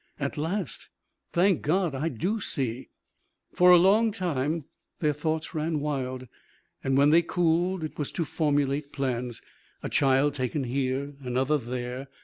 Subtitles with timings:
[0.19, 0.89] At last,
[1.31, 2.89] thank God, I do see!"
[3.53, 4.65] For a long time
[4.99, 6.27] their thoughts ran wild.
[6.81, 9.43] When they cooled, it was to formulate plans.
[9.83, 11.13] A child taken here.
[11.21, 12.07] Another there.